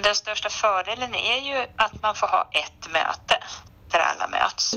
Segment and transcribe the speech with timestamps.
[0.00, 3.36] den största fördelen är ju att man får ha ett möte
[3.90, 4.74] där alla möts.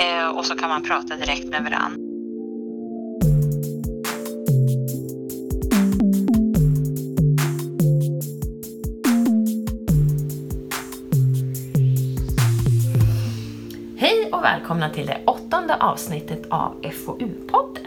[0.00, 2.10] Eh, och så kan man prata direkt med varandra.
[13.98, 17.86] Hej och välkomna till det åttonde avsnittet av FoU-podden.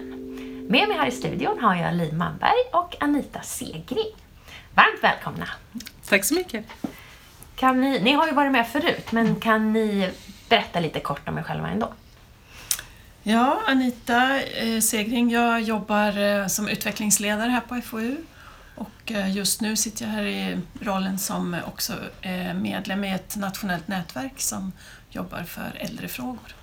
[0.70, 4.23] Med mig här i studion har jag Liv Manberg och Anita Segring.
[4.76, 5.48] Varmt välkomna!
[6.10, 6.66] Tack så mycket!
[7.56, 10.12] Kan ni, ni har ju varit med förut, men kan ni
[10.50, 11.94] berätta lite kort om er själva ändå?
[13.24, 15.32] Ja, Anita eh, Segring.
[15.32, 18.18] Jag jobbar eh, som utvecklingsledare här på FoU
[18.76, 21.94] och eh, just nu sitter jag här i rollen som också
[22.56, 24.72] medlem i ett nationellt nätverk som
[25.10, 26.56] jobbar för äldrefrågor.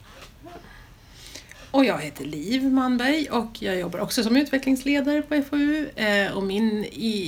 [1.71, 6.43] Och jag heter Liv Manberg och jag jobbar också som utvecklingsledare på FoU eh, och
[6.43, 6.85] min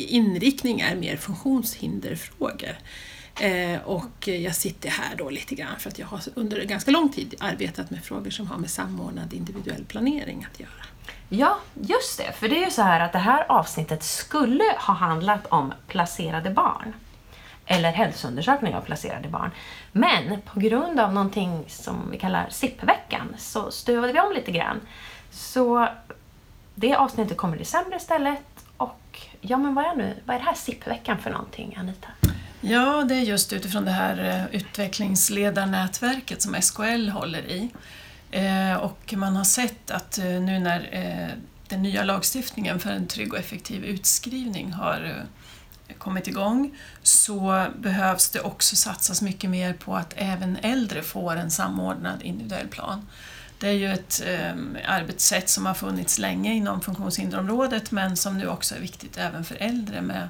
[0.08, 2.78] inriktning är mer funktionshinderfrågor.
[3.40, 7.08] Eh, och jag sitter här då lite grann för att jag har under ganska lång
[7.08, 10.84] tid arbetat med frågor som har med samordnad individuell planering att göra.
[11.28, 12.32] Ja, just det.
[12.32, 16.50] För det är ju så här att det här avsnittet skulle ha handlat om placerade
[16.50, 16.92] barn.
[17.72, 19.50] Eller hälsoundersökning av placerade barn.
[19.92, 24.80] Men på grund av någonting som vi kallar SIP-veckan så stuvade vi om lite grann.
[25.30, 25.88] Så
[26.74, 28.42] det avsnittet kommer i december istället.
[28.76, 32.08] Och ja, men vad är, nu, vad är det här SIP-veckan för någonting, Anita?
[32.60, 37.70] Ja, det är just utifrån det här eh, utvecklingsledarnätverket som SKL håller i.
[38.30, 40.88] Eh, och man har sett att eh, nu när
[41.68, 45.26] den nya lagstiftningen för en trygg och effektiv utskrivning har
[45.98, 51.50] kommit igång så behövs det också satsas mycket mer på att även äldre får en
[51.50, 53.06] samordnad individuell plan.
[53.58, 54.52] Det är ju ett eh,
[54.86, 59.56] arbetssätt som har funnits länge inom funktionshinderområdet men som nu också är viktigt även för
[59.60, 60.28] äldre med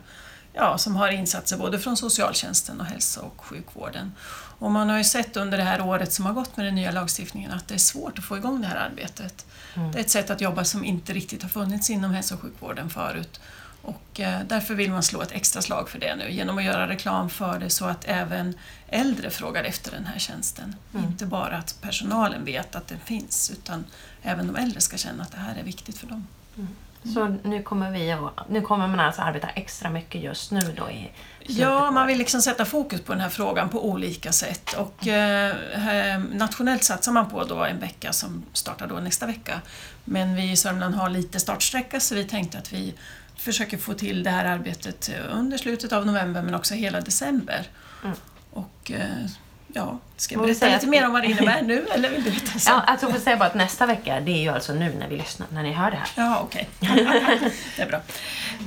[0.52, 4.12] ja, som har insatser både från socialtjänsten och hälso och sjukvården.
[4.58, 6.90] Och man har ju sett under det här året som har gått med den nya
[6.90, 9.46] lagstiftningen att det är svårt att få igång det här arbetet.
[9.74, 9.92] Mm.
[9.92, 12.90] Det är ett sätt att jobba som inte riktigt har funnits inom hälso och sjukvården
[12.90, 13.40] förut.
[13.82, 16.88] Och eh, därför vill man slå ett extra slag för det nu genom att göra
[16.88, 18.54] reklam för det så att även
[18.88, 20.76] äldre frågar efter den här tjänsten.
[20.94, 21.06] Mm.
[21.06, 23.84] Inte bara att personalen vet att den finns utan
[24.22, 26.26] även de äldre ska känna att det här är viktigt för dem.
[26.56, 26.68] Mm.
[27.14, 30.90] Så nu kommer, vi att, nu kommer man alltså arbeta extra mycket just nu då
[30.90, 31.10] i
[31.46, 36.20] Ja, man vill liksom sätta fokus på den här frågan på olika sätt och eh,
[36.32, 39.60] nationellt satsar man på då en vecka som startar då nästa vecka.
[40.04, 42.94] Men vi i Sörmland har lite startsträcka så vi tänkte att vi
[43.42, 47.67] försöker få till det här arbetet under slutet av november men också hela december.
[48.05, 48.17] Mm.
[48.51, 49.27] Och eh,
[49.75, 52.58] Ja, ska jag berätta lite mer om vad det innebär nu eller vill du veta
[52.58, 52.75] sen?
[52.75, 55.17] Ja, alltså får säga bara att nästa vecka, det är ju alltså nu när vi
[55.17, 56.08] lyssnar, när ni hör det här.
[56.17, 56.69] Ja, okej.
[56.80, 57.05] Okay.
[57.77, 58.01] det är bra.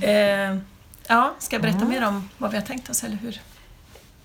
[0.10, 0.58] Eh,
[1.08, 1.90] ja, ska jag berätta mm.
[1.90, 3.42] mer om vad vi har tänkt oss, eller hur?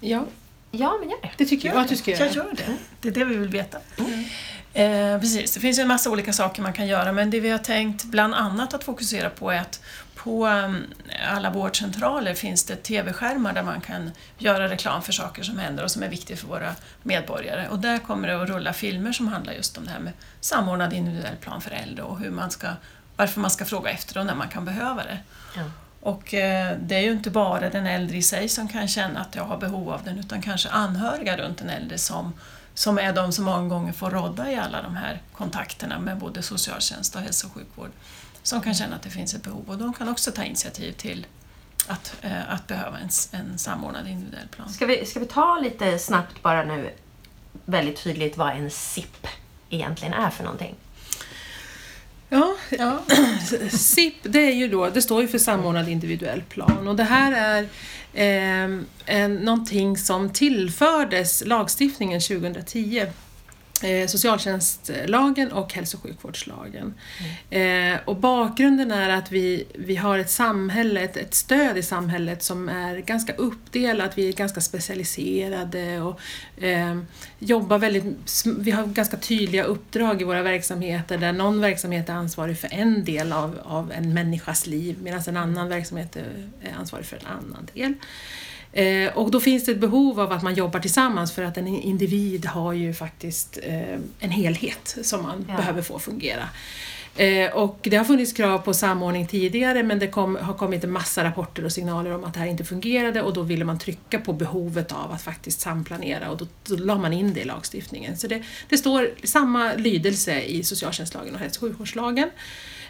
[0.01, 0.25] Ja.
[0.71, 1.31] Ja, men gör det.
[1.37, 2.25] Det tycker jag att du ska göra.
[2.25, 2.77] Jag gör det.
[3.01, 3.79] Det är det vi vill veta.
[3.99, 4.25] Mm.
[4.73, 7.51] Eh, precis, det finns ju en massa olika saker man kan göra men det vi
[7.51, 9.83] har tänkt bland annat att fokusera på är att
[10.25, 10.87] på um,
[11.29, 15.91] alla vårdcentraler finns det TV-skärmar där man kan göra reklam för saker som händer och
[15.91, 17.69] som är viktigt för våra medborgare.
[17.69, 20.93] Och där kommer det att rulla filmer som handlar just om det här med samordnad
[20.93, 22.69] individuell plan för äldre och hur man ska,
[23.17, 25.19] varför man ska fråga efter och när man kan behöva det.
[25.57, 25.63] Ja.
[26.01, 29.35] Och eh, det är ju inte bara den äldre i sig som kan känna att
[29.35, 32.33] jag har behov av den utan kanske anhöriga runt den äldre som
[32.75, 36.43] som är de som många gånger får rådda i alla de här kontakterna med både
[36.43, 37.91] socialtjänst och hälso och sjukvård
[38.43, 41.27] som kan känna att det finns ett behov och de kan också ta initiativ till
[41.87, 44.69] att, eh, att behöva en, en samordnad individuell plan.
[44.69, 46.91] Ska vi, ska vi ta lite snabbt bara nu,
[47.65, 49.27] väldigt tydligt, vad en SIP
[49.71, 50.75] egentligen är för någonting?
[52.29, 53.03] Ja, ja.
[53.71, 57.33] SIP det, är ju då, det står ju för samordnad individuell plan och det här
[57.33, 57.63] är
[58.13, 63.07] eh, en, någonting som tillfördes lagstiftningen 2010
[63.83, 66.95] Eh, socialtjänstlagen och hälso och sjukvårdslagen.
[67.51, 67.95] Mm.
[67.95, 72.43] Eh, och bakgrunden är att vi, vi har ett samhälle, ett, ett, stöd i samhället
[72.43, 76.21] som är ganska uppdelat, vi är ganska specialiserade och
[76.65, 76.99] eh,
[77.39, 78.05] jobbar väldigt,
[78.59, 83.05] vi har ganska tydliga uppdrag i våra verksamheter där någon verksamhet är ansvarig för en
[83.05, 87.69] del av, av en människas liv medan en annan verksamhet är ansvarig för en annan
[87.75, 87.95] del.
[88.73, 91.67] Eh, och då finns det ett behov av att man jobbar tillsammans för att en
[91.67, 95.57] individ har ju faktiskt eh, en helhet som man ja.
[95.57, 96.49] behöver få fungera.
[97.17, 100.93] Eh, och det har funnits krav på samordning tidigare men det kom, har kommit en
[100.93, 104.19] massa rapporter och signaler om att det här inte fungerade och då ville man trycka
[104.19, 108.17] på behovet av att faktiskt samplanera och då, då la man in det i lagstiftningen.
[108.17, 112.31] Så det, det står samma lydelse i socialtjänstlagen och hälso och sjukvårdslagen.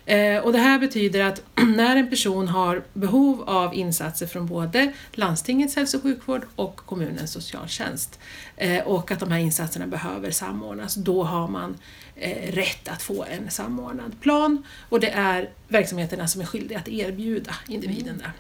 [0.07, 1.43] Eh, och det här betyder att
[1.77, 7.33] när en person har behov av insatser från både landstingets hälso och sjukvård och kommunens
[7.33, 8.19] socialtjänst
[8.57, 11.77] eh, och att de här insatserna behöver samordnas, då har man
[12.17, 16.89] eh, rätt att få en samordnad plan och det är verksamheterna som är skyldiga att
[16.89, 18.33] erbjuda individen det.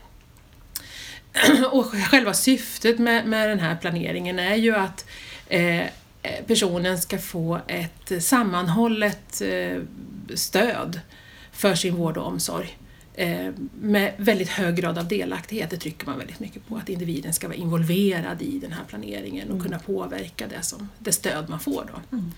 [1.73, 5.07] Och själva syftet med, med den här planeringen är ju att
[5.49, 5.85] eh,
[6.47, 9.83] personen ska få ett sammanhållet eh,
[10.35, 11.01] stöd
[11.53, 12.79] för sin vård och omsorg
[13.15, 15.71] eh, med väldigt hög grad av delaktighet.
[15.71, 19.49] Det trycker man väldigt mycket på, att individen ska vara involverad i den här planeringen
[19.49, 19.65] och mm.
[19.65, 21.91] kunna påverka det, som, det stöd man får.
[21.93, 22.17] Då.
[22.17, 22.33] Mm.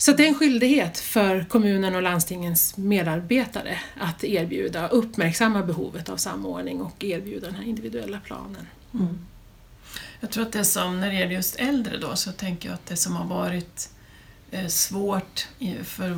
[0.00, 6.16] Så det är en skyldighet för kommunen och landstingens medarbetare att erbjuda, uppmärksamma behovet av
[6.16, 8.66] samordning och erbjuda den här individuella planen.
[8.94, 9.18] Mm.
[10.20, 12.86] Jag tror att det som, när det gäller just äldre då, så tänker jag att
[12.86, 13.90] det som har varit
[14.50, 15.48] eh, svårt
[15.84, 16.10] för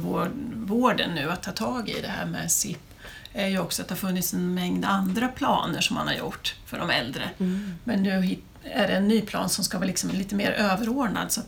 [0.67, 2.81] vården nu att ta tag i det här med SIP
[3.33, 6.55] är ju också att det har funnits en mängd andra planer som man har gjort
[6.67, 7.31] för de äldre.
[7.39, 7.75] Mm.
[7.85, 11.33] Men nu är det en ny plan som ska vara liksom lite mer överordnad.
[11.33, 11.41] Så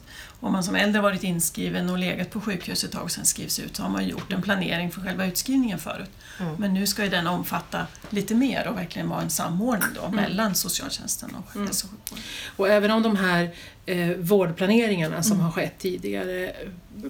[0.44, 3.58] om man som äldre varit inskriven och legat på sjukhus ett tag och sen skrivs
[3.58, 6.11] ut så har man gjort en planering för själva utskrivningen förut.
[6.41, 6.55] Mm.
[6.58, 10.17] Men nu ska ju den omfatta lite mer och verkligen vara en samordning då mm.
[10.17, 11.67] mellan socialtjänsten och mm.
[11.67, 12.25] hälso och sjukvården.
[12.56, 13.50] Och även om de här
[13.87, 15.44] eh, vårdplaneringarna som mm.
[15.44, 16.52] har skett tidigare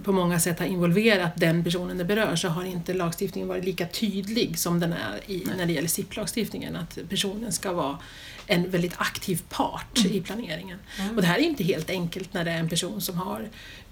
[0.04, 3.86] på många sätt har involverat den personen det berör så har inte lagstiftningen varit lika
[3.86, 6.76] tydlig som den är i, när det gäller SIP-lagstiftningen.
[6.76, 7.98] Att personen ska vara
[8.46, 10.12] en väldigt aktiv part mm.
[10.12, 10.78] i planeringen.
[11.00, 11.16] Mm.
[11.16, 13.23] Och det här är inte helt enkelt när det är en person som har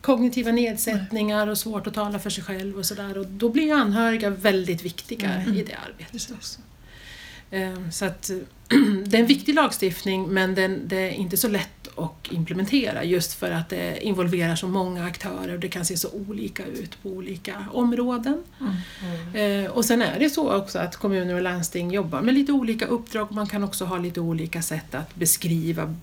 [0.01, 3.19] kognitiva nedsättningar och svårt att tala för sig själv och sådär.
[3.19, 5.55] Och då blir anhöriga väldigt viktiga mm.
[5.55, 6.31] i det arbetet.
[6.35, 6.61] Också.
[7.53, 8.31] Ehm, så att,
[9.07, 13.35] det är en viktig lagstiftning men den, det är inte så lätt att implementera just
[13.35, 17.09] för att det involverar så många aktörer och det kan se så olika ut på
[17.09, 18.43] olika områden.
[18.61, 18.75] Mm.
[19.35, 19.73] Mm.
[19.73, 23.29] Och sen är det så också att kommuner och landsting jobbar med lite olika uppdrag
[23.29, 25.95] och man kan också ha lite olika sätt att beskriva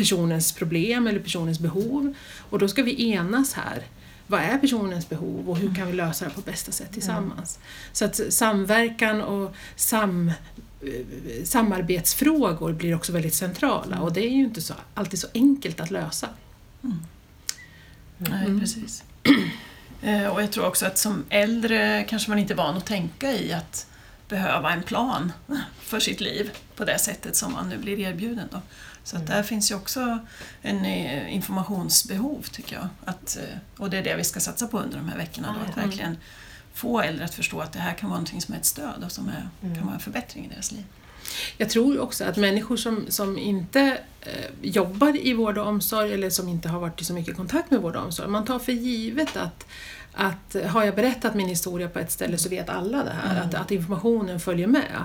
[0.00, 2.14] personens problem eller personens behov.
[2.50, 3.82] Och då ska vi enas här.
[4.26, 7.56] Vad är personens behov och hur kan vi lösa det på bästa sätt tillsammans?
[7.56, 7.68] Mm.
[7.92, 10.32] Så att samverkan och sam
[11.44, 15.90] samarbetsfrågor blir också väldigt centrala och det är ju inte så, alltid så enkelt att
[15.90, 16.28] lösa.
[16.84, 16.96] Mm.
[18.18, 18.60] Nej, mm.
[18.60, 19.04] precis.
[20.02, 23.32] Eh, och jag tror också att som äldre kanske man inte är van att tänka
[23.32, 23.86] i att
[24.28, 25.32] behöva en plan
[25.80, 28.48] för sitt liv på det sättet som man nu blir erbjuden.
[28.50, 28.60] Då.
[29.10, 30.18] Så att där finns ju också
[30.62, 32.88] en eh, informationsbehov tycker jag.
[33.04, 35.54] Att, eh, och det är det vi ska satsa på under de här veckorna.
[35.58, 36.16] Då, att verkligen
[36.74, 39.12] få äldre att förstå att det här kan vara något som är ett stöd och
[39.12, 39.76] som är, mm.
[39.76, 40.84] kan vara en förbättring i deras liv.
[41.56, 46.30] Jag tror också att människor som, som inte eh, jobbar i vård och omsorg eller
[46.30, 48.72] som inte har varit i så mycket kontakt med vård och omsorg, man tar för
[48.72, 49.66] givet att
[50.12, 53.48] att har jag berättat min historia på ett ställe så vet alla det här, mm.
[53.48, 55.04] att, att informationen följer med.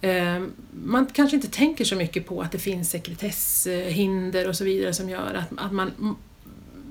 [0.00, 0.42] Mm.
[0.44, 0.48] Eh,
[0.84, 5.08] man kanske inte tänker så mycket på att det finns sekretesshinder och så vidare som
[5.08, 6.16] gör att, att man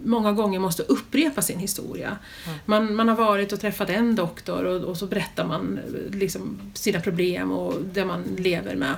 [0.05, 2.17] många gånger måste upprepa sin historia.
[2.47, 2.59] Mm.
[2.65, 5.79] Man, man har varit och träffat en doktor och, och så berättar man
[6.11, 8.95] liksom sina problem och det man lever med.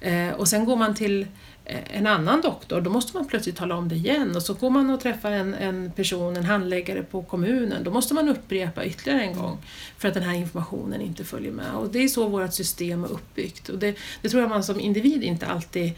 [0.00, 1.26] Eh, och sen går man till
[1.59, 1.59] Eh,
[1.92, 4.90] en annan doktor, då måste man plötsligt tala om det igen och så går man
[4.90, 9.34] och träffar en, en person, en handläggare på kommunen, då måste man upprepa ytterligare en
[9.36, 9.58] gång
[9.98, 11.74] för att den här informationen inte följer med.
[11.74, 14.80] Och det är så vårt system är uppbyggt och det, det tror jag man som
[14.80, 15.92] individ inte alltid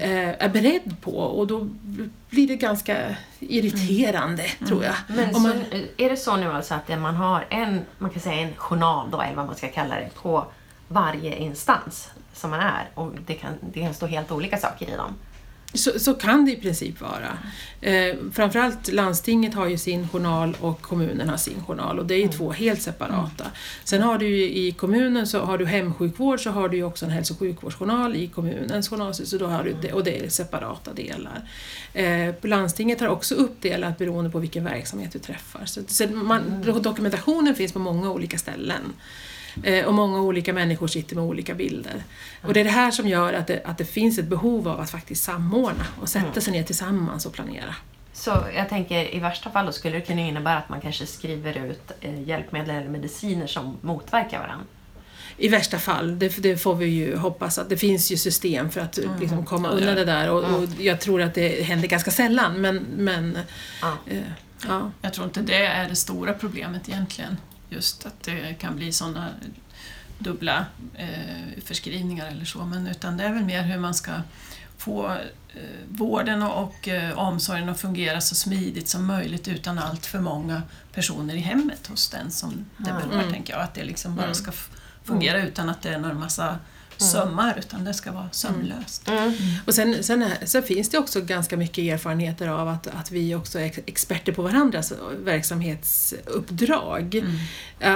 [0.00, 1.68] eh, är beredd på och då
[2.30, 4.68] blir det ganska irriterande, mm.
[4.68, 4.94] tror jag.
[5.08, 5.64] Men så, man,
[5.96, 9.20] är det så nu alltså att man har en, man kan säga en journal då,
[9.20, 10.46] eller vad man ska kalla det, på
[10.90, 14.96] varje instans som man är och det kan, det kan stå helt olika saker i
[14.96, 15.14] dem.
[15.74, 17.38] Så, så kan det i princip vara.
[17.80, 22.18] Eh, framförallt landstinget har ju sin journal och kommunen har sin journal och det är
[22.18, 22.36] ju mm.
[22.36, 23.44] två helt separata.
[23.44, 23.54] Mm.
[23.84, 27.04] Sen har du ju i kommunen så har du hemsjukvård så har du ju också
[27.04, 30.28] en hälso och sjukvårdsjournal i kommunens journal så då har du det, och det är
[30.28, 31.48] separata delar.
[31.94, 35.64] Eh, landstinget har också uppdelat beroende på vilken verksamhet du träffar.
[35.64, 36.82] Så, så man, mm.
[36.82, 38.92] dokumentationen finns på många olika ställen.
[39.62, 42.04] Eh, och många olika människor sitter med olika bilder.
[42.42, 44.80] Och det är det här som gör att det, att det finns ett behov av
[44.80, 46.40] att faktiskt samordna och sätta mm.
[46.40, 47.74] sig ner tillsammans och planera.
[48.12, 51.66] Så jag tänker i värsta fall då skulle det kunna innebära att man kanske skriver
[51.66, 54.66] ut eh, hjälpmedel eller mediciner som motverkar varandra?
[55.36, 58.80] I värsta fall, det, det, får vi ju hoppas att det finns ju system för
[58.80, 59.20] att mm.
[59.20, 62.76] liksom, komma undan det där och, och, jag tror att det händer ganska sällan men,
[62.96, 63.38] men
[63.82, 63.96] ja.
[64.06, 64.18] Eh,
[64.68, 64.90] ja.
[65.02, 67.36] Jag tror inte det är det stora problemet egentligen
[67.70, 69.28] just att det kan bli sådana
[70.18, 74.12] dubbla eh, förskrivningar eller så, men utan det är väl mer hur man ska
[74.78, 75.06] få
[75.54, 80.20] eh, vården och, och eh, omsorgen att fungera så smidigt som möjligt utan allt för
[80.20, 80.62] många
[80.92, 83.02] personer i hemmet hos den som det Mm.
[83.08, 83.32] berör, Mm.
[83.32, 83.62] tänker jag.
[83.62, 84.70] Att det liksom bara ska f-
[85.04, 86.58] fungera utan att det är någon massa
[87.04, 89.08] sömmar, utan det ska vara sömlöst.
[89.08, 89.32] Mm.
[89.66, 93.58] Och sen, sen, sen finns det också ganska mycket erfarenheter av att, att vi också
[93.58, 94.92] är ex- experter på varandras
[95.24, 97.14] verksamhetsuppdrag.
[97.14, 97.36] Mm.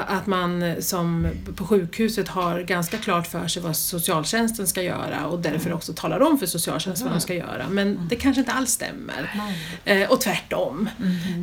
[0.07, 5.39] Att man som på sjukhuset har ganska klart för sig vad socialtjänsten ska göra och
[5.41, 7.69] därför också talar om för socialtjänsten vad de ska göra.
[7.71, 9.49] Men det kanske inte alls stämmer.
[9.85, 10.89] Eh, och tvärtom.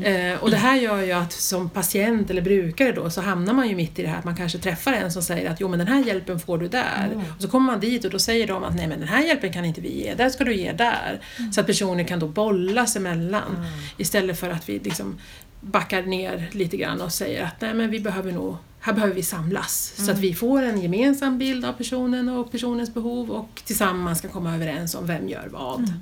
[0.03, 3.69] Eh, och det här gör ju att som patient eller brukare då så hamnar man
[3.69, 5.79] ju mitt i det här att man kanske träffar en som säger att jo men
[5.79, 7.09] den här hjälpen får du där.
[7.35, 9.53] Och så kommer man dit och då säger de att nej men den här hjälpen
[9.53, 11.21] kan inte vi ge, där ska du ge där.
[11.51, 13.65] Så att personer kan då bollas emellan.
[13.97, 15.19] Istället för att vi liksom
[15.61, 19.23] backar ner lite grann och säger att nej men vi behöver nog här behöver vi
[19.23, 19.93] samlas.
[19.97, 24.31] Så att vi får en gemensam bild av personen och personens behov och tillsammans kan
[24.31, 25.93] komma överens om vem gör vad.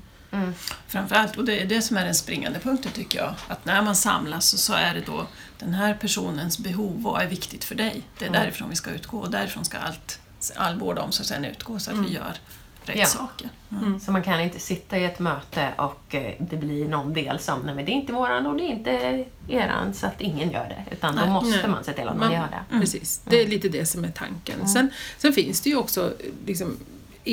[0.87, 3.95] Framförallt, och det är det som är den springande punkten tycker jag, att när man
[3.95, 5.27] samlas så, är det då
[5.59, 8.01] den här personens behov, vad är viktigt för dig?
[8.19, 10.19] Det är därifrån vi ska utgå och därifrån ska allt,
[10.55, 12.33] all vård och omsorg sen utgå så att vi gör
[12.83, 13.05] rätt Ja.
[13.05, 13.49] saker.
[14.05, 17.59] Så man kan inte sitta i ett möte och eh, det blir någon del som,
[17.59, 20.69] nej men det är inte våran och det är inte eran så att ingen gör
[20.69, 20.95] det.
[20.95, 21.29] Utan då Nej.
[21.29, 21.67] måste Nej.
[21.67, 22.79] man se till att man Man- gör det.
[22.79, 24.67] Precis, det är lite det som är tanken.
[24.67, 26.13] Sen, sen finns det ju också
[26.45, 26.77] liksom,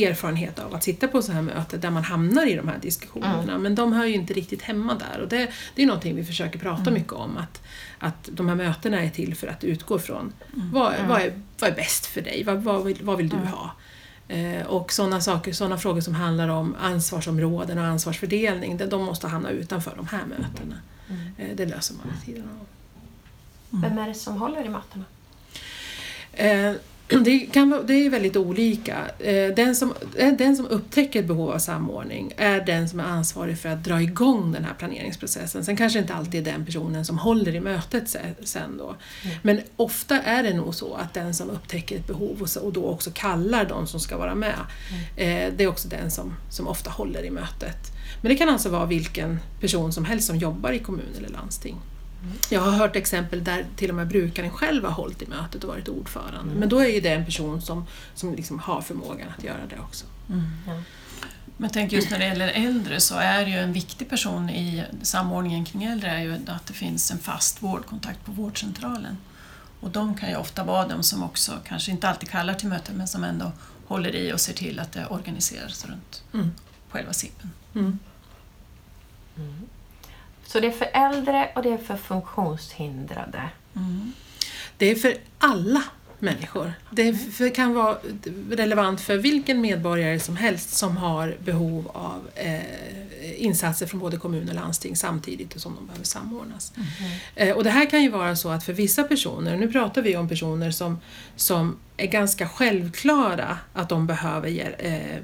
[0.04, 3.58] erfarenhet av att sitta på så här möten där man hamnar i de här diskussionerna.
[3.58, 6.58] Men de hör ju inte riktigt hemma där och det, det är någonting vi försöker
[6.58, 7.36] prata mycket om.
[7.36, 7.62] Att,
[7.98, 11.74] att de här mötena är till för att utgå från vad, vad, är, vad är
[11.74, 12.44] bäst för dig?
[12.44, 13.70] Vad, vad, vill, vad vill du ha?
[14.28, 19.28] Eh, och sådana saker, sådana frågor som handlar om ansvarsområden och ansvarsfördelning, de, de måste
[19.28, 20.76] hamna utanför de här mötena.
[21.38, 22.66] Eh, det löser man vid sidan av.
[23.80, 25.04] Vem är det som håller i mötena?
[26.32, 26.72] Eh,
[27.24, 28.96] det, kan, det är väldigt olika.
[29.18, 33.04] Eh, Den som, eh, den som upptäcker ett behov av samordning är den som är
[33.04, 35.64] ansvarig för att dra igång den här planeringsprocessen.
[35.64, 38.96] Sen kanske inte alltid är den personen som håller i mötet se- sen då.
[39.42, 43.10] Men ofta är det nog så att den som upptäcker ett behov och då också
[43.14, 44.54] kallar de som ska vara med,
[45.16, 47.92] eh, det är också den som, som ofta håller i mötet.
[48.22, 51.76] Men det kan alltså vara vilken person som helst som jobbar i kommun eller landsting.
[52.50, 55.70] Jag har hört exempel där till och med brukaren själv har hållit i mötet och
[55.70, 56.54] varit ordförande.
[56.54, 59.78] Men då är ju det en person som, som liksom har förmågan att göra det
[59.78, 60.06] också.
[61.56, 65.64] Men tänk just när det gäller äldre så är ju en viktig person i samordningen
[65.64, 69.16] kring äldre är ju att det finns en fast vårdkontakt på vårdcentralen.
[69.80, 72.96] Och de kan ju ofta vara de som också, kanske inte alltid kallar till möten,
[72.96, 73.52] men som ändå
[73.86, 76.50] håller i och ser till att det organiseras runt Mm.
[76.90, 77.50] själva SIPen.
[77.74, 77.98] Mm.
[80.46, 83.42] Så det är för äldre och det är för funktionshindrade.
[84.76, 85.82] Det är för alla
[86.18, 86.72] människor.
[86.90, 87.96] Det för, kan vara
[88.50, 94.48] relevant för vilken medborgare som helst som har behov av eh, insatser från både kommun
[94.48, 96.72] och landsting samtidigt som de behöver samordnas.
[97.34, 100.16] Eh, och det här kan ju vara så att för vissa personer, nu pratar vi
[100.16, 101.00] om personer som,
[101.36, 105.22] som är ganska självklara att de behöver eh,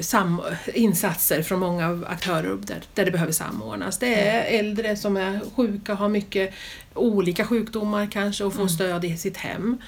[0.00, 0.42] sam,
[0.74, 3.98] insatser från många aktörer där, där det behöver samordnas.
[3.98, 6.54] Det är äldre som är sjuka, har mycket
[6.94, 9.78] olika sjukdomar kanske och får stöd i sitt hem.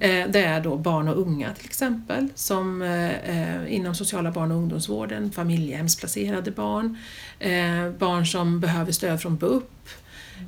[0.00, 4.50] Eh, Det är då barn och unga till exempel, som eh, eh, inom sociala barn
[4.50, 6.98] och ungdomsvården, familjehemsplacerade barn,
[7.98, 9.88] barn som behöver stöd från BUP,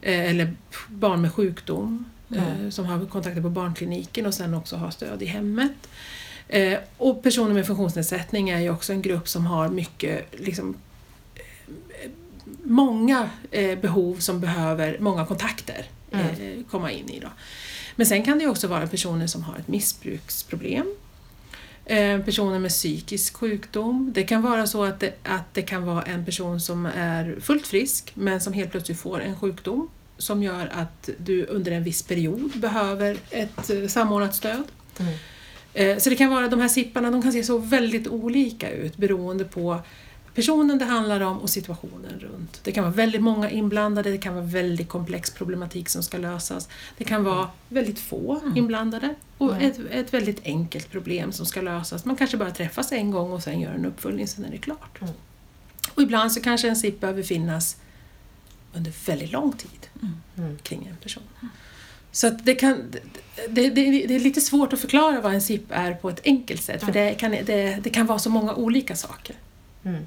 [0.03, 0.57] eller
[0.89, 2.05] barn med sjukdom
[2.37, 5.73] eh, som har kontakter på barnkliniken och sen också har stöd i hemmet.
[6.49, 10.77] Eh, och personer med funktionsnedsättning är ju också en grupp som har mycket, liksom,
[11.35, 12.11] eh,
[12.63, 17.21] många eh, behov som behöver många kontakter eh, komma in i.
[17.21, 17.29] Då.
[17.97, 20.95] Men sen kan det ju också vara personer som har ett missbruksproblem.
[21.85, 24.13] Eh, personer med psykisk sjukdom.
[24.15, 27.67] Det kan vara så att det, att det kan vara en person som är fullt
[27.67, 32.03] frisk men som helt plötsligt får en sjukdom som gör att du under en viss
[32.03, 34.65] period behöver ett eh, samordnat stöd.
[34.99, 35.15] Mm.
[35.75, 38.97] Eh, Så det kan vara, de här sipparna de kan se så väldigt olika ut
[38.97, 39.81] beroende på
[40.35, 42.61] personen det handlar om och situationen runt.
[42.65, 46.69] Det kan vara väldigt många inblandade, det kan vara väldigt komplex problematik som ska lösas.
[46.99, 52.05] Det kan vara väldigt få inblandade och ett, ett väldigt enkelt problem som ska lösas.
[52.05, 55.01] Man kanske bara träffas en gång och sen gör en uppföljning, sen är det klart.
[55.01, 55.15] Mm.
[55.95, 57.77] Och ibland så kanske en SIP behöver finnas
[58.73, 59.87] under väldigt lång tid
[60.37, 60.59] Mm.
[60.63, 61.23] kring en person.
[62.15, 62.93] Så det, kan,
[63.49, 66.63] det, det, det är lite svårt att förklara vad en SIP är på ett enkelt
[66.63, 69.37] sätt för det kan, det, det kan vara så många olika saker.
[69.85, 70.07] Mm.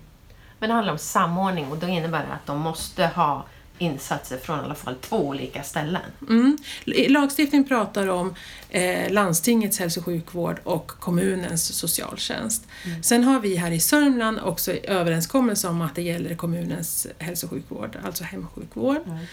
[0.60, 3.46] Men det handlar om samordning och då innebär det att de måste ha
[3.78, 6.02] insatser från i alla fall två olika ställen.
[6.30, 6.58] Mm.
[6.86, 8.36] Lagstiftningen pratar om
[8.70, 12.68] eh, landstingets hälso och sjukvård och kommunens socialtjänst.
[12.86, 13.04] Mm.
[13.04, 17.52] Sen har vi här i Sörmland också överenskommelse om att det gäller kommunens hälso och
[17.52, 19.02] sjukvård, alltså hemsjukvård.
[19.06, 19.26] Mm.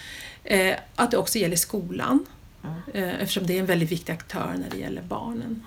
[0.45, 2.26] Eh, att det också gäller skolan,
[2.94, 3.09] Mm.
[3.21, 5.62] eftersom det är en väldigt viktig aktör när det gäller barnen.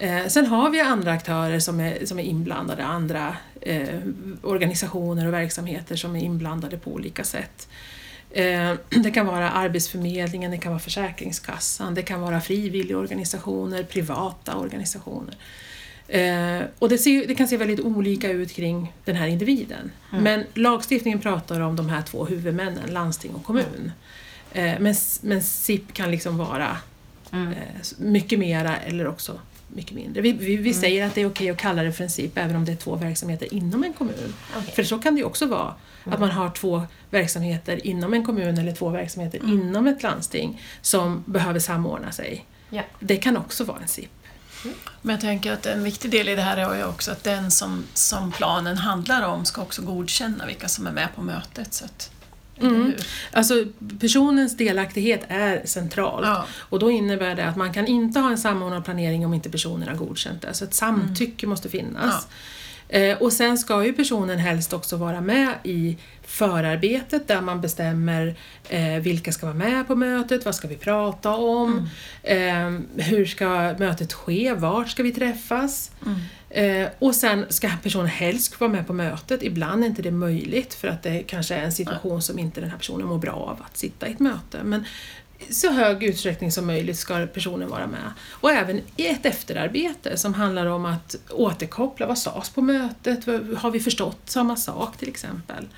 [0.00, 3.98] Eh, sen har vi andra aktörer som är, som är inblandade, andra eh,
[4.42, 7.68] organisationer och verksamheter som är inblandade på olika sätt.
[8.30, 15.34] Eh, det kan vara Arbetsförmedlingen, det kan vara Försäkringskassan, det kan vara frivilligorganisationer, privata organisationer.
[16.08, 19.90] Eh, och det, ser, det kan se väldigt olika ut kring den här individen.
[20.10, 23.92] Men lagstiftningen pratar om de här två huvudmännen, landsting och kommun.
[24.52, 26.76] Eh, men, men SIP kan liksom vara
[27.32, 27.52] Mm.
[27.52, 27.58] eh,
[27.98, 30.22] mycket mera eller också mycket mindre.
[30.22, 32.56] Vi, vi, vi säger att det är okej att kalla det för en SIP även
[32.56, 34.34] om det är två verksamheter inom en kommun.
[34.56, 34.74] Okej.
[34.74, 35.74] För så kan det ju också vara,
[36.04, 41.22] att man har två verksamheter inom en kommun eller två verksamheter inom ett landsting som
[41.26, 42.44] behöver samordna sig.
[42.70, 42.82] Ja.
[43.00, 44.10] Det kan också vara en SIP.
[45.02, 47.50] Men jag tänker att en viktig del i det här är ju också att den
[47.50, 51.74] som, som planen handlar om ska också godkänna vilka som är med på mötet.
[51.74, 52.10] Så att,
[52.60, 52.92] Mm.
[53.32, 53.64] Alltså
[54.00, 56.22] personens delaktighet är central.
[56.24, 56.46] Ja.
[56.58, 59.88] Och då innebär det att man kan inte ha en samordnad planering om inte personen
[59.88, 60.54] har godkänt det.
[60.54, 62.28] Så ett samtycke måste finnas.
[62.88, 65.96] Eh, och sen ska ju personen helst också vara med i
[66.26, 68.36] förarbetet där man bestämmer
[68.68, 71.88] eh, vilka ska vara med på mötet, vad ska vi prata om,
[72.22, 75.90] eh, hur ska mötet ske, vart ska vi träffas.
[76.50, 79.42] Eh, och sen ska personen helst vara med på mötet.
[79.42, 82.70] Ibland är inte det möjligt för att det kanske är en situation som inte den
[82.70, 84.58] här personen mår bra av att sitta i ett möte.
[84.64, 84.84] Men
[85.50, 88.12] så hög utsträckning som möjligt ska personen vara med.
[88.30, 93.26] Och även i ett efterarbete som handlar om att återkoppla, vad sades på mötet,
[93.58, 95.68] har vi förstått samma sak till exempel.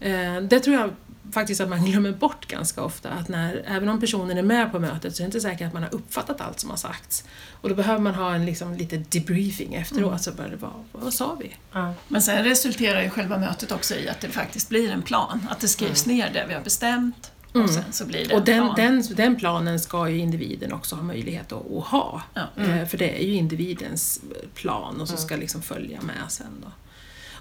[0.00, 0.90] Eh, Det tror jag
[1.32, 4.78] faktiskt att man glömmer bort ganska ofta, att när, även om personen är med på
[4.78, 7.24] mötet så är det inte säkert att man har uppfattat allt som har sagts.
[7.60, 11.36] Och då behöver man ha en liksom, lite debriefing efteråt, så bara, vad, vad sa
[11.40, 11.56] vi?
[11.72, 11.94] Ja.
[12.08, 15.46] Men sen resulterar ju själva mötet också i att det faktiskt blir en plan.
[15.50, 18.44] Att det skrivs ner det vi har bestämt och sen så blir det Och en
[18.44, 18.74] den, plan.
[18.76, 22.22] den, den planen ska ju individen också ha möjlighet att, att ha.
[22.34, 22.48] Ja.
[22.56, 24.20] Eh, För det är ju individens
[24.54, 26.68] plan och så ska liksom följa med sen då.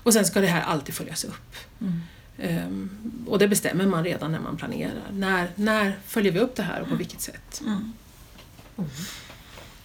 [0.04, 1.56] Och sen ska det här alltid följas upp.
[1.82, 2.02] Ehm,
[3.26, 5.12] och det bestämmer man redan när man planerar.
[5.12, 7.62] När, när följer vi upp det här och på vilket sätt?
[7.66, 7.94] Mm.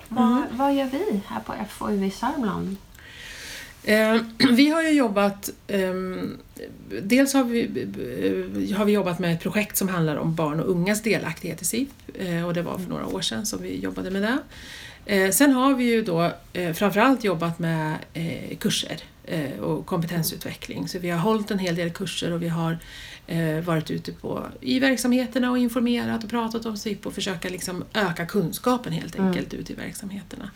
[0.08, 2.76] Vad, vad gör vi här på FoU i Sörmland?
[3.84, 6.36] Eh, vi har ju jobbat, ehm,
[7.02, 7.62] dels har vi,
[8.70, 11.64] eh, har vi jobbat med ett projekt som handlar om barn och ungas delaktighet i
[11.64, 14.38] SIP eh, och det var för några år sedan som vi jobbade med det.
[15.32, 19.02] Sen har vi ju då eh, framförallt jobbat med eh, kurser
[19.60, 22.78] och kompetensutveckling så vi har hållit en hel del kurser och vi har
[23.26, 27.84] eh, varit ute på, i verksamheterna och informerat och pratat om SIP och försöka liksom
[27.94, 30.50] öka kunskapen helt enkelt ute i verksamheterna.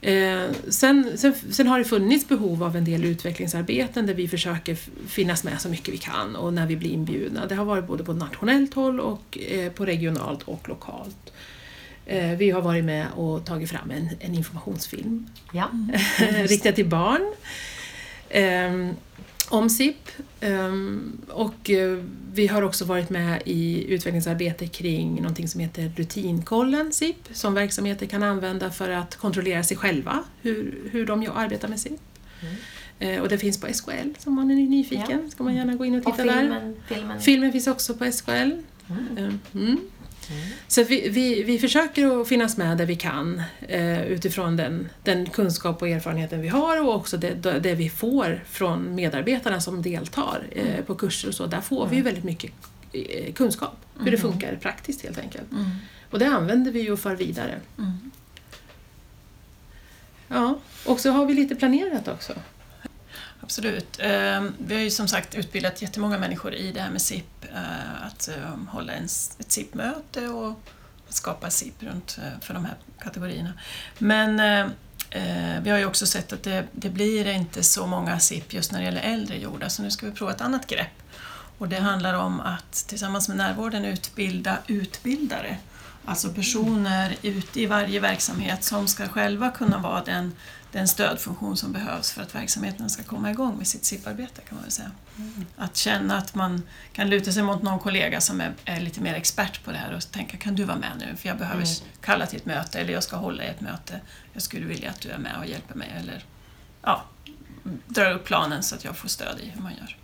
[0.00, 4.74] Eh, sen, sen, sen har det funnits behov av en del utvecklingsarbeten där vi försöker
[5.06, 7.46] finnas med så mycket vi kan och när vi blir inbjudna.
[7.46, 11.32] Det har varit både på nationellt håll och eh, på regionalt och lokalt.
[12.06, 15.70] Eh, vi har varit med och tagit fram en, en informationsfilm Ja.
[16.48, 17.34] riktad till barn
[19.48, 20.08] om SIP.
[20.40, 21.98] Ehm, och eh,
[22.34, 28.06] vi har också varit med i utvecklingsarbete kring någonting som heter rutinkollen SIP som verksamheter
[28.06, 32.00] kan använda för att kontrollera sig själva, hur, hur de arbetar med SIP.
[32.98, 35.94] Eh, och det finns på SKL som man är nyfiken, ska man gärna gå in
[35.94, 36.40] och Och titta där.
[36.40, 36.76] filmen?
[36.88, 37.20] filmen.
[37.20, 38.30] Filmen finns också på SKL.
[38.30, 39.38] Mm.
[39.54, 39.78] Mm.
[40.68, 44.88] Så att vi, vi, vi försöker att finnas med där vi kan eh, utifrån den,
[45.02, 49.82] den kunskap och erfarenheten vi har och också det, det vi får från medarbetarna som
[49.82, 51.46] deltar eh, på kurser och så.
[51.46, 52.52] Där får vi ju väldigt mycket
[52.92, 55.52] eh, kunskap, hur det funkar praktiskt helt enkelt.
[55.52, 55.64] Mm.
[56.10, 57.60] Och det använder vi ju och för vidare.
[57.78, 58.10] Mm.
[60.28, 62.32] Ja, och så har vi lite planerat också.
[63.42, 63.98] Absolut.
[63.98, 68.06] Ehm, vi har ju som sagt utbildat jättemånga människor i det här med SIP, eh,
[68.06, 69.10] att ehm, hålla ett
[69.52, 70.60] SIP-möte och
[71.08, 73.52] skapa SIP runt eh, för de här kategorierna.
[73.98, 74.70] Men ehm,
[75.10, 78.72] eh, vi har ju också sett att det, det blir inte så många SIP just
[78.72, 81.02] när det gäller äldre gjorda, så nu ska vi prova ett annat grepp.
[81.58, 85.56] Och det handlar om att tillsammans med närvården utbilda utbildare.
[86.04, 90.32] Alltså personer ute i varje verksamhet som ska själva kunna vara den,
[90.72, 94.62] den stödfunktion som behövs för att verksamheten ska komma igång med sitt SIP-arbete kan man
[94.62, 94.90] väl säga.
[95.56, 99.14] Att känna att man kan luta sig mot någon kollega som är, är lite mer
[99.14, 101.66] expert på det här och tänka kan du vara med nu för jag behöver
[102.00, 104.00] kalla till ett möte eller jag ska hålla i ett möte.
[104.32, 106.24] Jag skulle vilja att du är med och hjälper mig eller
[106.82, 107.04] ja,
[107.86, 109.96] drar upp planen så att jag får stöd i hur man gör.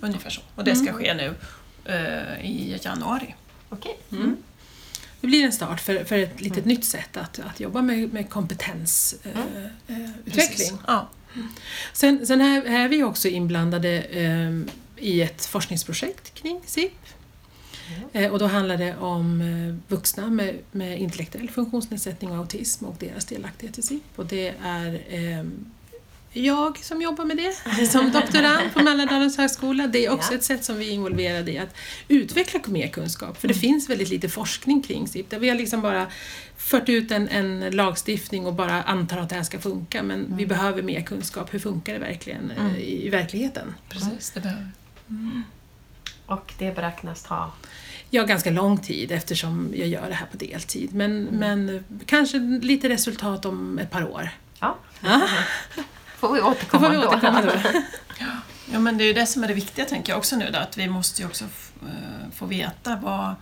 [0.00, 0.42] Ungefär så.
[0.54, 1.34] Och det ska ske nu
[1.84, 3.34] eh, i januari.
[3.68, 3.98] Okej.
[5.22, 8.30] Det blir en start för, för ett litet nytt sätt att, att jobba med, med
[8.30, 9.64] kompetensutveckling.
[9.88, 10.78] Eh, utveckling.
[10.86, 11.08] Ja.
[11.92, 14.50] Sen, sen här är vi också inblandade eh,
[14.96, 16.92] i ett forskningsprojekt kring SIP.
[18.12, 22.96] Eh, och då handlar det om eh, vuxna med, med intellektuell funktionsnedsättning och autism och
[22.98, 24.02] deras delaktighet i SIP.
[24.16, 25.44] Och det är eh,
[26.32, 29.86] jag som jobbar med det som doktorand på Mälardalens högskola.
[29.86, 30.36] Det är också Ja.
[30.38, 31.74] ett sätt som vi är involverade i att
[32.08, 33.40] utveckla mer kunskap.
[33.40, 35.32] För det finns väldigt lite forskning kring SIP.
[35.32, 36.06] Vi har liksom bara
[36.56, 40.02] fört ut en, en lagstiftning och bara antar att det här ska funka.
[40.02, 41.54] Men vi behöver mer kunskap.
[41.54, 43.74] Hur funkar det verkligen eh, i, i verkligen?
[43.88, 44.70] Precis, det behöver
[45.06, 45.42] vi.
[46.26, 47.52] Och det beräknas ta...
[48.10, 50.94] Ja, ganska lång tid eftersom jag gör det här på deltid.
[50.94, 54.30] Men, men kanske lite resultat om ett par år.
[54.60, 54.78] Ja,
[56.28, 57.08] får vi då återkomma får vi då.
[57.08, 57.52] återkomma då.
[58.72, 60.58] Ja, men det är ju det som är det viktiga tänker jag också nu då,
[60.58, 63.34] att vi måste ju också eh, få veta vad,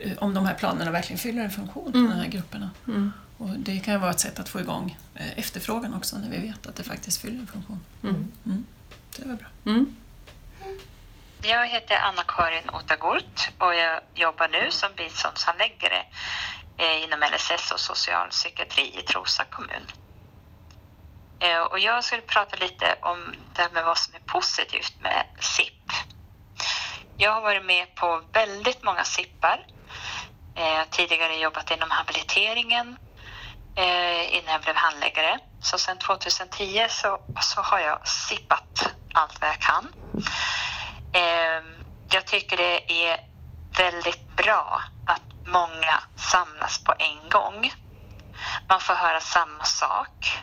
[0.00, 2.10] eh, om de här planerna verkligen fyller en funktion för Mm.
[2.10, 2.70] de här grupperna.
[2.86, 3.12] Mm.
[3.38, 6.38] Och det kan ju vara ett sätt att få igång eh, efterfrågan också när vi
[6.38, 7.80] vet att det faktiskt fyller en funktion.
[8.02, 8.28] Mm.
[8.46, 8.64] Mm.
[9.16, 9.72] Det väl bra.
[9.72, 9.96] Mm.
[11.42, 16.02] Jag heter Anna-Karin Otagurt och jag jobbar nu som biståndshandläggare
[17.04, 19.82] inom LSS och socialpsykiatri i Trosa kommun.
[21.42, 25.26] Eh, Och jag skulle prata lite om det här med vad som är positivt med
[25.40, 25.82] SIP.
[27.16, 29.66] Jag har varit med på väldigt många SIPar.
[30.56, 32.96] Eh, Jag har tidigare jobbat inom habiliteringen
[33.76, 35.38] eh, innan jag blev handläggare.
[35.62, 39.88] Så sedan 2010 så, så har jag SIPpat allt vad jag kan.
[41.12, 41.62] Eh,
[42.12, 43.20] Jag tycker det är
[43.78, 47.72] väldigt bra att många samlas på en gång.
[48.68, 50.38] Man får höra samma sak.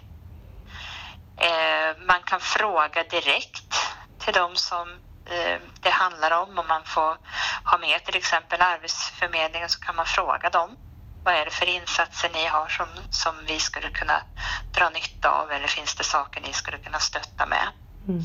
[1.39, 3.73] Eh, Man kan fråga direkt
[4.19, 4.89] till de som
[5.25, 6.59] eh, det handlar om.
[6.59, 7.17] Om man får
[7.63, 10.77] ha med till exempel Arbetsförmedlingen så kan man fråga dem.
[11.23, 14.21] Vad är det för insatser ni har som, som vi skulle kunna
[14.77, 17.67] dra nytta av eller finns det saker ni skulle kunna stötta med?
[18.07, 18.23] Mm.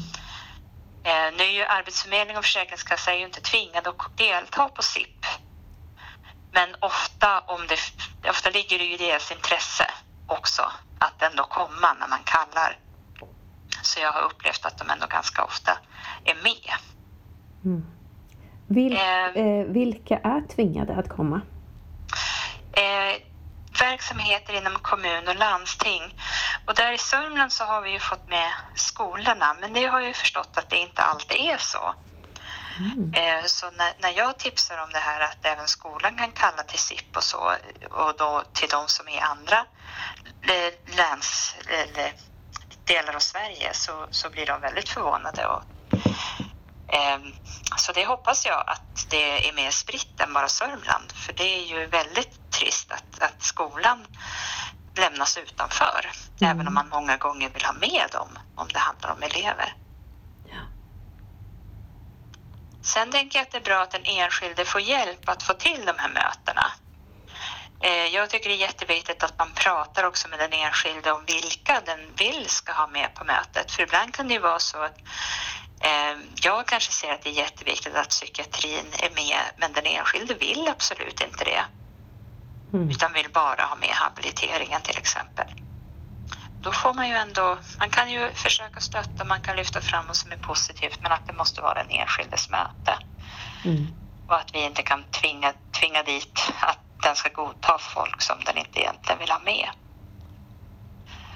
[1.04, 5.26] Eh, nu är ju Arbetsförmedling och Försäkringskassa är ju inte tvingade att delta på SIP.
[6.52, 7.78] Men ofta, om det,
[8.30, 9.90] ofta ligger det i deras intresse
[10.28, 12.78] också att ändå komma när man kallar.
[13.84, 15.78] Så jag har upplevt att de ändå ganska ofta
[16.24, 16.72] är med.
[17.64, 17.86] Mm.
[18.68, 19.26] Vil, Eh.
[19.26, 21.40] eh, vilka är tvingade att komma?
[22.72, 23.20] Eh,
[23.80, 26.02] verksamheter inom kommun och landsting.
[26.66, 30.08] Och där i Sörmland så har vi ju fått med skolorna, men det har jag
[30.08, 31.94] ju förstått att det inte alltid är så.
[33.14, 36.78] Eh, Så när, när jag tipsar om det här att även skolan kan kalla till
[36.78, 37.52] SIP och så
[37.90, 39.58] och då till de som är i andra
[40.42, 42.12] eh, läns eller
[42.84, 45.46] delar av Sverige så, så blir de väldigt förvånade.
[45.46, 45.62] Och,
[46.88, 47.32] ehm,
[47.76, 51.64] så det hoppas jag att det är mer spritt än bara Sörmland för det är
[51.64, 54.06] ju väldigt trist att, att skolan
[54.96, 59.22] lämnas utanför även om man många gånger vill ha med dem om det handlar om
[59.22, 59.76] elever.
[60.48, 60.60] Ja.
[62.82, 65.86] Sen tänker jag att det är bra att den enskilde får hjälp att få till
[65.86, 66.66] de här mötena.
[67.84, 71.80] Eh, Jag tycker det är jätteviktigt att man pratar också med den enskilde om vilka
[71.86, 73.72] den vill ska ha med på mötet.
[73.72, 74.98] För ibland kan det ju vara så att
[75.80, 80.34] eh, jag kanske ser att det är jätteviktigt att psykiatrin är med men den enskilde
[80.34, 81.64] vill absolut inte det.
[82.72, 82.90] Mm.
[82.90, 85.46] Utan vill bara ha med habiliteringen till exempel.
[86.62, 90.16] Då får man ju ändå, man kan ju försöka stötta, man kan lyfta fram vad
[90.16, 92.98] som är positivt men att det måste vara den enskildes möte.
[93.64, 93.86] Mm.
[94.28, 98.58] Och att vi inte kan tvinga, tvinga dit att den ska godta folk som den
[98.58, 99.68] inte egentligen vill ha med.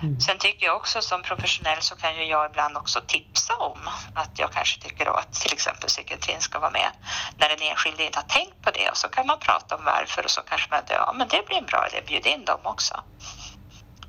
[0.02, 0.20] Mm.
[0.20, 3.78] Sen tycker jag också som professionell så kan ju jag ibland också tipsa om
[4.14, 6.90] att jag kanske tycker då att till exempel psykiatrin ska vara med
[7.36, 10.24] när den enskilde inte har tänkt på det och så kan man prata om varför
[10.24, 13.00] och så kanske man ja men det blir en bra idé, bjud in dem också.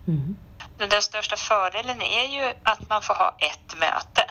[0.08, 0.38] Mm.
[0.78, 4.26] Den största fördelen är ju att man får ha ett möte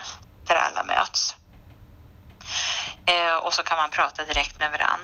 [0.46, 1.36] där alla möts.
[3.08, 5.00] Eh, och så kan man prata direkt med varann.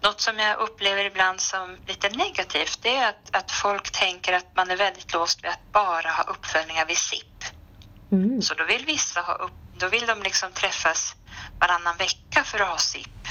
[0.00, 4.56] Något som jag upplever ibland som lite negativt det är att, att folk tänker att
[4.56, 7.44] man är väldigt låst vid att bara ha uppföljningar vid SIP.
[8.12, 8.42] Mm.
[8.42, 11.16] Så då vill vissa ha upp, då vill de liksom träffas
[11.60, 13.28] varannan vecka för att ha SIP.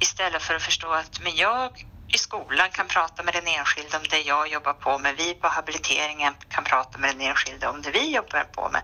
[0.00, 1.70] Istället för att förstå att men jag
[2.08, 5.16] i skolan kan prata med den enskilde om det jag jobbar på med.
[5.16, 8.82] Vi på habiliteringen kan prata med den enskilde om det vi jobbar på med.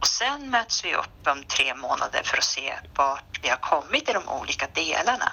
[0.00, 4.08] Och sen möts vi upp om tre månader för att se vart vi har kommit
[4.08, 5.32] i de olika delarna.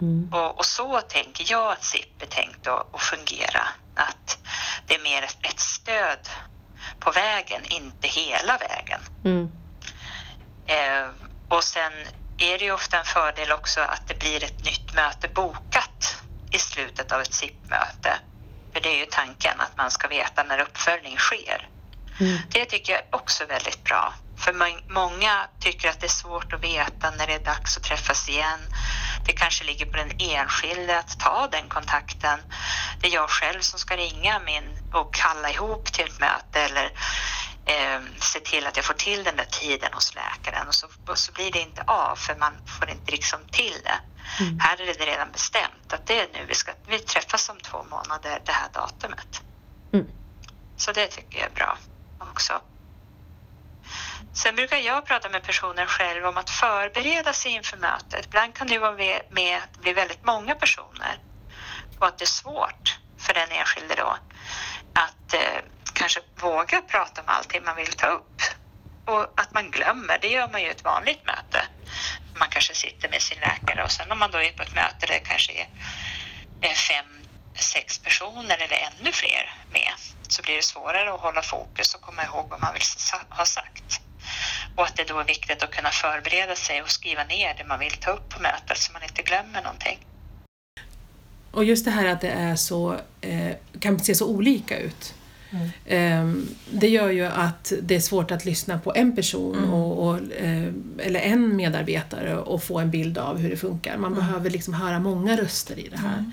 [0.00, 0.32] Mm.
[0.32, 3.68] Och, och så tänker jag att SIP är tänkt att, att fungera.
[3.94, 4.38] Att
[4.86, 6.28] det är mer ett, ett stöd
[7.00, 9.00] på vägen, inte hela vägen.
[9.24, 9.50] Mm.
[10.66, 11.08] Eh,
[11.48, 11.92] och sen
[12.38, 16.15] är det ju ofta en fördel också att det blir ett nytt möte bokat
[16.50, 18.20] i slutet av ett SIP-möte.
[18.72, 21.68] För det är ju tanken att man ska veta när uppföljning sker.
[22.20, 22.38] Mm.
[22.50, 24.14] Det tycker jag också är väldigt bra.
[24.38, 27.82] För må- många tycker att det är svårt att veta när det är dags att
[27.82, 28.60] träffas igen.
[29.24, 32.38] Det kanske ligger på den enskilde att ta den kontakten.
[33.00, 36.84] Det är jag själv som ska ringa min och kalla ihop till ett möte eller
[37.64, 41.18] eh, se till att jag får till den där tiden hos läkaren och så, och
[41.18, 44.00] så blir det inte av för man får inte liksom till det.
[44.40, 44.58] Mm.
[44.60, 47.82] Här är det redan bestämt att det är nu vi ska vi träffas om två
[47.82, 49.42] månader det här datumet.
[49.92, 50.06] Mm.
[50.76, 51.78] Så det tycker jag är bra
[52.18, 52.60] också.
[54.32, 58.26] Sen brukar jag prata med personen själv om att förbereda sig inför mötet.
[58.26, 61.18] Ibland kan det vara med, med att det blir väldigt många personer
[61.98, 64.16] och att det är svårt för den enskilde då
[64.92, 65.60] att eh,
[65.92, 68.42] kanske våga prata om allting man vill ta upp.
[69.04, 71.65] Och att man glömmer, det gör man ju i ett vanligt möte.
[72.38, 75.06] Man kanske sitter med sin läkare och sen om man då är på ett möte
[75.06, 75.52] där det kanske
[76.60, 77.06] är fem,
[77.54, 79.92] sex personer eller ännu fler med
[80.28, 82.82] så blir det svårare att hålla fokus och komma ihåg vad man vill
[83.28, 84.00] ha sagt.
[84.76, 87.78] Och att det då är viktigt att kunna förbereda sig och skriva ner det man
[87.78, 89.98] vill ta upp på mötet så man inte glömmer någonting.
[91.50, 95.14] Och just det här att det är så, eh, kan se så olika ut.
[95.56, 95.70] Mm.
[95.86, 99.72] Ehm, det gör ju att det är svårt att lyssna på en person Mm.
[99.72, 103.96] och, och, eh, eller en medarbetare och få en bild av hur det funkar.
[103.96, 106.24] Man behöver liksom höra många röster i det här.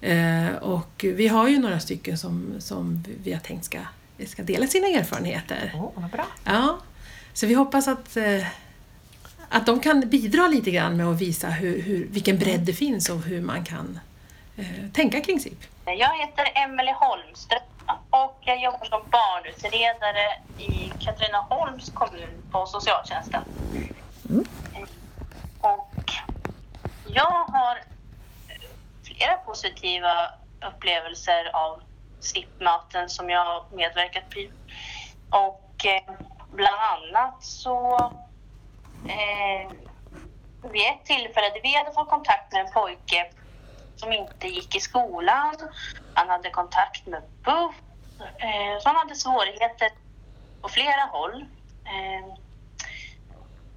[0.00, 3.78] Eh, och vi har ju några stycken som, som vi har tänkt ska,
[4.26, 5.72] ska dela sina erfarenheter.
[5.74, 6.26] Åh, vad bra.
[6.44, 6.78] Ja,
[7.32, 8.46] så vi hoppas att, eh,
[9.48, 13.08] att de kan bidra lite grann med att visa hur, hur, vilken bredd det finns
[13.08, 13.98] och hur man kan
[14.56, 15.64] eh, tänka kring SIP.
[15.94, 17.62] Jag heter Emelie Holmström
[18.10, 23.42] och jag jobbar som barnutredare i Katrineholms kommun på socialtjänsten.
[25.60, 26.12] Och
[27.06, 27.78] jag har
[29.04, 30.30] flera positiva
[30.68, 31.82] upplevelser av
[32.20, 34.50] SIP-möten som jag har medverkat i.
[35.30, 36.14] Och eh,
[36.52, 37.96] bland annat så
[39.08, 39.70] eh,
[40.70, 43.30] vid ett tillfälle, vi hade fått kontakt med en pojke
[44.00, 45.54] som inte gick i skolan.
[46.14, 47.74] Han hade kontakt med BUP.
[48.20, 49.90] Eh, så han hade svårigheter
[50.62, 51.44] på flera håll.
[51.84, 52.34] Eh,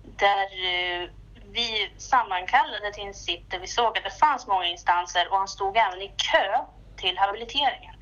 [0.04, 1.10] där eh,
[1.52, 5.48] vi sammankallade till en sitt där vi såg att det fanns många instanser och han
[5.48, 6.58] stod även i kö
[6.96, 7.96] till habiliteringen.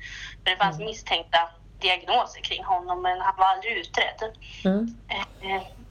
[0.44, 4.36] För det fanns misstänkta diagnoser kring honom men han var aldrig utredd.
[4.64, 4.96] Mm.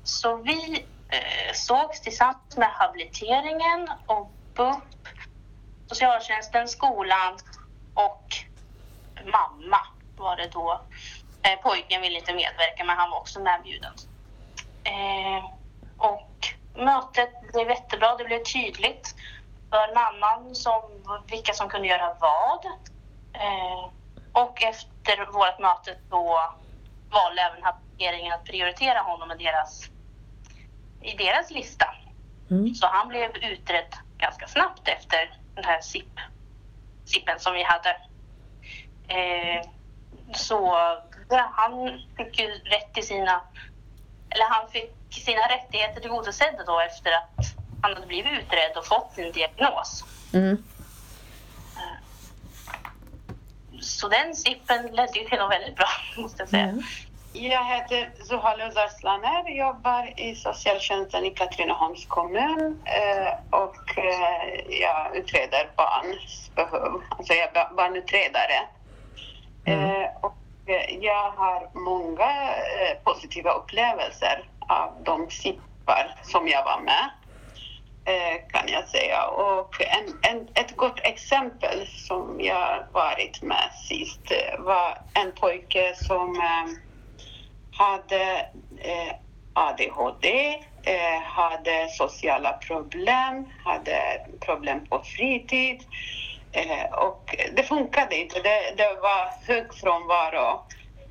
[0.04, 0.86] Så vi
[1.54, 4.84] sågs tillsammans med habiliteringen och BUP,
[5.90, 7.38] socialtjänsten, skolan
[7.94, 8.36] och
[9.26, 9.80] mamma
[10.18, 10.82] var det då.
[11.44, 13.94] Eh, Pojken ville inte medverka men han var också medbjuden.
[14.84, 15.46] Eh,
[15.98, 19.16] Och mötet blev jättebra, det blev tydligt
[19.70, 20.82] för mamman som,
[21.28, 22.66] vilka som kunde göra vad.
[23.34, 23.92] Eh,
[24.34, 26.54] Och efter vårt möte då
[27.12, 29.90] valde även habiliteringen att prioritera honom i deras,
[31.02, 31.86] i deras lista.
[32.52, 32.76] Mm.
[32.76, 36.20] Så han blev utredd ganska snabbt efter den här SIP,
[37.06, 37.90] SIPen som vi hade.
[39.08, 39.70] Eh,
[40.34, 40.78] så
[41.52, 43.42] han fick ju rätt till sina,
[44.30, 47.46] eller han fick sina rättigheter tillgodosedda då efter att
[47.82, 50.04] han hade blivit utredd och fått sin diagnos.
[50.34, 50.64] Mm.
[53.82, 56.64] Så den SIPen ledde ju till något väldigt bra, måste jag säga.
[56.64, 56.84] Mm.
[57.32, 65.72] Jag heter Zuhal Özarslanner, jobbar i socialtjänsten i Katrineholms kommun eh, och eh, jag utreder
[65.78, 67.04] barns behov.
[67.10, 68.60] Alltså jag är ba- barnutredare.
[69.68, 70.36] Eh, och
[71.02, 72.54] jag har många
[73.04, 77.10] positiva upplevelser av de SIPar som jag var med
[78.50, 79.28] kan jag säga.
[79.28, 86.42] Och en, en, ett gott exempel som jag varit med sist var en pojke som
[87.80, 88.46] hade
[88.78, 89.16] eh,
[89.54, 95.84] ADHD, eh, hade sociala problem, hade problem på fritid.
[96.52, 98.40] Eh, och det funkade inte.
[98.40, 100.62] Det, det var hög frånvaro.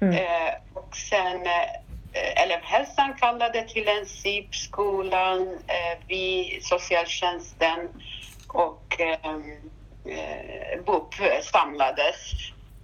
[0.01, 0.17] Mm.
[0.75, 1.47] Och sen
[2.37, 5.59] elevhälsan kallade till en SIP, skolan,
[6.07, 7.89] vi, socialtjänsten
[8.49, 9.31] och eh,
[10.05, 12.17] eh, BUP samlades.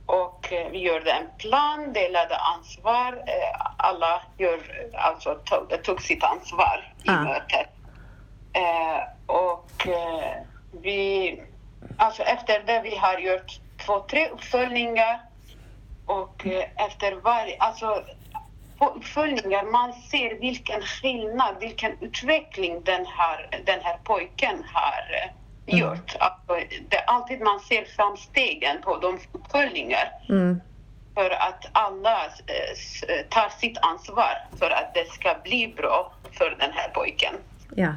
[0.07, 3.12] Och eh, vi gjorde en plan, delade ansvar.
[3.27, 4.61] Eh, alla gör,
[4.95, 7.25] alltså, tog, tog sitt ansvar i Ah.
[7.25, 7.69] mötet.
[8.53, 10.33] Eh, och eh,
[10.83, 11.43] vi,
[11.97, 15.21] alltså efter det vi har gjort två, tre uppföljningar
[16.07, 18.03] och eh, efter varje, alltså
[18.79, 25.31] på uppföljningar man ser vilken skillnad, vilken utveckling den här, den här pojken har
[25.66, 26.16] gjort.
[26.20, 30.61] Alltså, det är alltid man ser framstegen på de uppföljningar Mm.
[31.14, 36.72] för att alla eh, tar sitt ansvar för att det ska bli bra för den
[36.72, 37.35] här pojken.
[37.74, 37.94] Ja.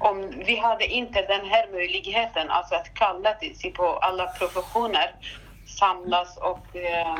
[0.00, 5.14] Om vi hade inte den här möjligheten, alltså att kalla till sig på alla professioner,
[5.66, 7.16] samlas och eh,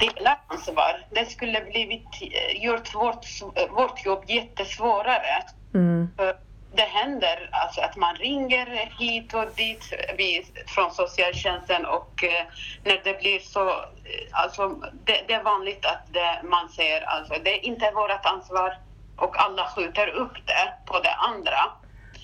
[0.00, 3.26] dela ansvar, det skulle blivit eh, gjort vårt,
[3.70, 5.42] vårt jobb jättesvårare.
[5.74, 6.08] Mm.
[6.16, 6.36] För
[6.76, 9.84] det händer alltså att man ringer hit och dit
[10.18, 12.46] vi, från socialtjänsten och eh,
[12.84, 14.68] när det blir så, eh, alltså
[15.04, 18.78] det, det är vanligt att det, man säger alltså det är inte vårt ansvar
[19.16, 21.72] och alla skjuter upp det på det andra.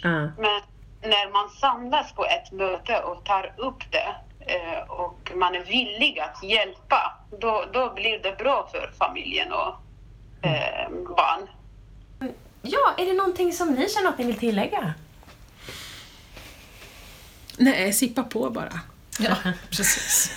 [0.02, 0.10] Ja.
[0.38, 0.60] Men
[1.02, 6.20] när man samlas på ett möte och tar upp det eh, och man är villig
[6.20, 9.74] att hjälpa, då, då blir det bra för familjen och
[10.46, 11.48] eh, barn.
[12.62, 14.94] Ja, är det någonting som ni känner att ni vill tillägga?
[17.56, 18.80] Nej, sippa på bara.
[19.18, 19.36] Ja,
[19.70, 20.32] precis.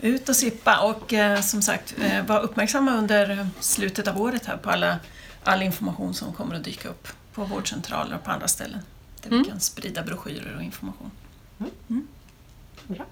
[0.00, 4.56] Ut och sippa och eh, som sagt eh, var uppmärksamma under slutet av året här
[4.56, 4.98] på alla,
[5.44, 8.80] all information som kommer att dyka upp på vårdcentraler och på andra ställen.
[9.22, 11.10] Där vi kan sprida broschyrer och information.
[12.86, 13.04] Bra.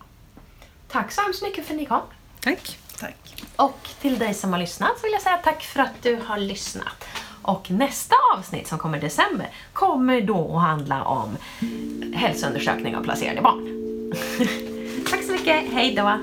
[0.89, 2.03] Tack så hemskt mycket för att ni kom.
[2.41, 2.79] Tack.
[2.99, 3.45] Tack.
[3.57, 6.39] Och till dig som har lyssnat så vill jag säga tack för att du har
[6.39, 7.05] lyssnat.
[7.45, 11.37] Och nästa avsnitt som kommer i december kommer då att handla om
[12.15, 13.69] hälsoundersökning av placerade barn.
[15.11, 16.19] tack så mycket, hej då!